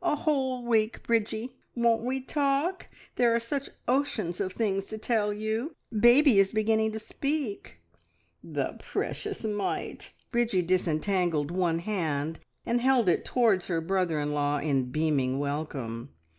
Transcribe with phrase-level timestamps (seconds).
[0.00, 1.52] A whole week, Bridgie!
[1.74, 2.86] Won't we talk!
[3.16, 5.76] There are such oceans of things to tell you.
[5.92, 7.76] Baby is beginning to speak!"
[8.42, 14.56] "The precious mite!" Bridgie disentangled one hand and held it towards her brother in law
[14.60, 16.08] in beaming welcome.